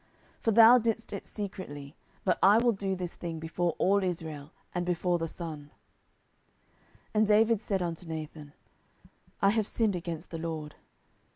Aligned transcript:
10:012:012 0.39 0.43
For 0.45 0.51
thou 0.51 0.77
didst 0.79 1.13
it 1.13 1.27
secretly: 1.27 1.95
but 2.23 2.39
I 2.41 2.57
will 2.57 2.71
do 2.71 2.95
this 2.95 3.13
thing 3.13 3.37
before 3.39 3.75
all 3.77 4.03
Israel, 4.03 4.51
and 4.73 4.83
before 4.83 5.19
the 5.19 5.27
sun. 5.27 5.69
10:012:013 7.13 7.13
And 7.13 7.27
David 7.27 7.61
said 7.61 7.81
unto 7.83 8.07
Nathan, 8.07 8.53
I 9.43 9.51
have 9.51 9.67
sinned 9.67 9.95
against 9.95 10.31
the 10.31 10.39
LORD. 10.39 10.73